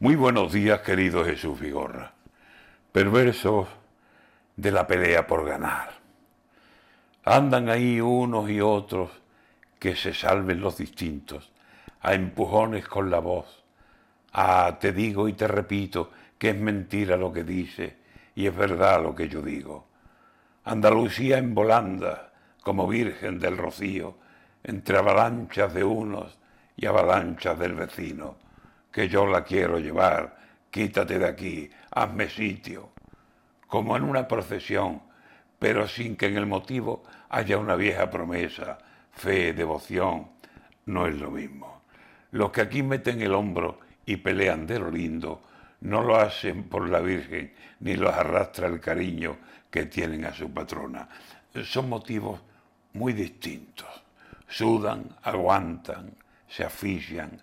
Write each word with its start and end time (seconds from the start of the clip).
Muy 0.00 0.14
buenos 0.14 0.52
días, 0.52 0.82
querido 0.82 1.24
Jesús 1.24 1.58
Vigorra. 1.58 2.12
Perversos 2.92 3.66
de 4.54 4.70
la 4.70 4.86
pelea 4.86 5.26
por 5.26 5.44
ganar. 5.44 5.90
Andan 7.24 7.68
ahí 7.68 8.00
unos 8.00 8.48
y 8.48 8.60
otros 8.60 9.10
que 9.80 9.96
se 9.96 10.14
salven 10.14 10.60
los 10.60 10.78
distintos, 10.78 11.50
a 12.00 12.14
empujones 12.14 12.86
con 12.86 13.10
la 13.10 13.18
voz. 13.18 13.64
Ah, 14.32 14.78
te 14.80 14.92
digo 14.92 15.28
y 15.28 15.32
te 15.32 15.48
repito 15.48 16.12
que 16.38 16.50
es 16.50 16.56
mentira 16.56 17.16
lo 17.16 17.32
que 17.32 17.42
dice 17.42 17.96
y 18.36 18.46
es 18.46 18.56
verdad 18.56 19.02
lo 19.02 19.16
que 19.16 19.28
yo 19.28 19.42
digo. 19.42 19.88
Andalucía 20.62 21.38
en 21.38 21.56
volanda, 21.56 22.30
como 22.62 22.86
virgen 22.86 23.40
del 23.40 23.56
rocío, 23.56 24.14
entre 24.62 24.96
avalanchas 24.96 25.74
de 25.74 25.82
unos 25.82 26.38
y 26.76 26.86
avalanchas 26.86 27.58
del 27.58 27.74
vecino, 27.74 28.36
que 28.98 29.08
yo 29.08 29.28
la 29.28 29.44
quiero 29.44 29.78
llevar, 29.78 30.36
quítate 30.72 31.20
de 31.20 31.28
aquí, 31.28 31.70
hazme 31.92 32.28
sitio, 32.28 32.90
como 33.68 33.96
en 33.96 34.02
una 34.02 34.26
procesión, 34.26 35.00
pero 35.56 35.86
sin 35.86 36.16
que 36.16 36.26
en 36.26 36.36
el 36.36 36.46
motivo 36.46 37.04
haya 37.28 37.58
una 37.58 37.76
vieja 37.76 38.10
promesa, 38.10 38.76
fe, 39.12 39.52
devoción, 39.52 40.30
no 40.86 41.06
es 41.06 41.14
lo 41.14 41.30
mismo. 41.30 41.82
Los 42.32 42.50
que 42.50 42.62
aquí 42.62 42.82
meten 42.82 43.22
el 43.22 43.34
hombro 43.34 43.78
y 44.04 44.16
pelean 44.16 44.66
de 44.66 44.80
lo 44.80 44.90
lindo, 44.90 45.42
no 45.82 46.02
lo 46.02 46.16
hacen 46.16 46.64
por 46.64 46.88
la 46.88 46.98
Virgen, 46.98 47.54
ni 47.78 47.94
los 47.94 48.12
arrastra 48.12 48.66
el 48.66 48.80
cariño 48.80 49.36
que 49.70 49.86
tienen 49.86 50.24
a 50.24 50.34
su 50.34 50.52
patrona. 50.52 51.08
Son 51.62 51.88
motivos 51.88 52.40
muy 52.94 53.12
distintos. 53.12 53.86
Sudan, 54.48 55.08
aguantan, 55.22 56.10
se 56.48 56.64
asfixian. 56.64 57.40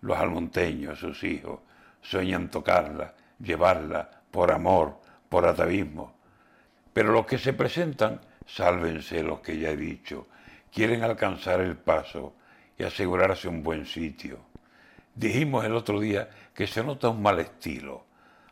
Los 0.00 0.18
almonteños, 0.18 0.98
sus 0.98 1.24
hijos, 1.24 1.60
sueñan 2.00 2.50
tocarla, 2.50 3.14
llevarla, 3.40 4.08
por 4.30 4.52
amor, 4.52 4.98
por 5.28 5.46
atavismo. 5.46 6.14
Pero 6.92 7.12
los 7.12 7.26
que 7.26 7.38
se 7.38 7.52
presentan, 7.52 8.20
sálvense 8.46 9.22
los 9.22 9.40
que 9.40 9.58
ya 9.58 9.70
he 9.70 9.76
dicho, 9.76 10.28
quieren 10.72 11.02
alcanzar 11.02 11.60
el 11.60 11.76
paso 11.76 12.34
y 12.76 12.84
asegurarse 12.84 13.48
un 13.48 13.62
buen 13.62 13.86
sitio. 13.86 14.38
Dijimos 15.14 15.64
el 15.64 15.74
otro 15.74 16.00
día 16.00 16.28
que 16.54 16.66
se 16.66 16.84
nota 16.84 17.08
un 17.08 17.22
mal 17.22 17.40
estilo, 17.40 18.04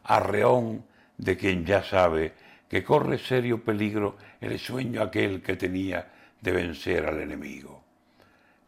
arreón 0.05 0.85
de 1.17 1.37
quien 1.37 1.65
ya 1.65 1.83
sabe 1.83 2.35
que 2.69 2.83
corre 2.83 3.19
serio 3.19 3.63
peligro 3.63 4.17
el 4.41 4.59
sueño 4.59 5.03
aquel 5.03 5.41
que 5.43 5.57
tenía 5.57 6.13
de 6.41 6.53
vencer 6.53 7.07
al 7.07 7.21
enemigo. 7.21 7.83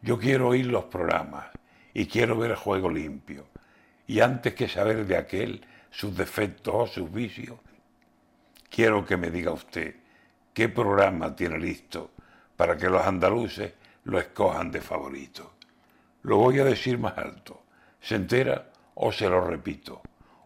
Yo 0.01 0.17
quiero 0.17 0.49
oír 0.49 0.67
los 0.67 0.85
programas 0.85 1.47
y 1.93 2.05
quiero 2.07 2.37
ver 2.37 2.51
el 2.51 2.57
juego 2.57 2.89
limpio. 2.89 3.47
Y 4.07 4.21
antes 4.21 4.53
que 4.53 4.67
saber 4.67 5.05
de 5.05 5.17
aquel 5.17 5.65
sus 5.91 6.15
defectos 6.15 6.73
o 6.75 6.87
sus 6.87 7.11
vicios, 7.11 7.59
quiero 8.69 9.05
que 9.05 9.17
me 9.17 9.31
diga 9.31 9.51
usted 9.51 9.95
qué 10.53 10.69
programa 10.69 11.35
tiene 11.35 11.59
listo 11.59 12.11
para 12.55 12.77
que 12.77 12.89
los 12.89 13.05
andaluces 13.05 13.73
lo 14.03 14.19
escojan 14.19 14.71
de 14.71 14.81
favorito. 14.81 15.53
Lo 16.23 16.37
voy 16.37 16.59
a 16.59 16.65
decir 16.65 16.97
más 16.97 17.17
alto. 17.17 17.63
¿Se 18.01 18.15
entera 18.15 18.71
o 18.95 19.11
se 19.11 19.29
lo 19.29 19.41
repito? 19.41 20.01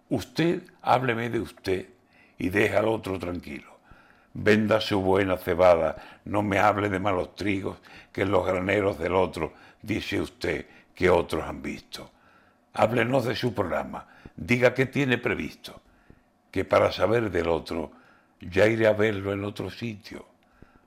Usted 0.09 0.63
hábleme 0.81 1.29
de 1.29 1.39
usted 1.39 1.89
y 2.37 2.49
deja 2.49 2.79
al 2.79 2.87
otro 2.87 3.17
tranquilo. 3.17 3.72
Venda 4.33 4.81
su 4.81 4.99
buena 4.99 5.37
cebada, 5.37 6.21
no 6.25 6.41
me 6.41 6.57
hable 6.57 6.89
de 6.89 6.99
malos 6.99 7.35
trigos 7.35 7.77
que 8.11 8.23
en 8.23 8.31
los 8.31 8.45
graneros 8.45 8.97
del 8.97 9.13
otro 9.13 9.53
dice 9.81 10.19
usted 10.19 10.65
que 10.95 11.09
otros 11.09 11.43
han 11.43 11.61
visto. 11.61 12.09
Háblenos 12.73 13.25
de 13.25 13.35
su 13.35 13.53
programa, 13.53 14.07
diga 14.35 14.73
qué 14.73 14.87
tiene 14.87 15.19
previsto, 15.19 15.81
que 16.49 16.65
para 16.65 16.91
saber 16.91 17.29
del 17.29 17.47
otro 17.47 17.91
ya 18.39 18.67
iré 18.67 18.87
a 18.87 18.93
verlo 18.93 19.33
en 19.33 19.43
otro 19.43 19.69
sitio. 19.69 20.25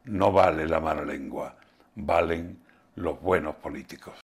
No 0.04 0.32
vale 0.32 0.66
la 0.66 0.80
mala 0.80 1.04
lengua, 1.04 1.56
valen 1.94 2.58
los 2.96 3.20
buenos 3.20 3.54
políticos. 3.56 4.14